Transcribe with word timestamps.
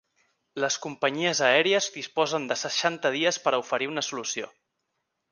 Les 0.61 0.75
companyies 0.85 1.41
aèries 1.47 1.89
disposen 1.97 2.47
de 2.51 2.57
seixanta 2.61 3.11
dies 3.17 3.39
per 3.43 3.53
a 3.53 3.59
oferir 3.65 3.91
una 3.93 4.05
solució. 4.07 4.49